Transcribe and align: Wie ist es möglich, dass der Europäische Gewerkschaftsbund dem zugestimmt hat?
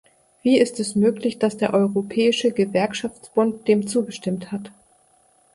Wie 0.41 0.57
ist 0.59 0.79
es 0.79 0.95
möglich, 0.95 1.37
dass 1.37 1.57
der 1.57 1.75
Europäische 1.75 2.51
Gewerkschaftsbund 2.51 3.67
dem 3.67 3.85
zugestimmt 3.85 4.51
hat? 4.51 4.71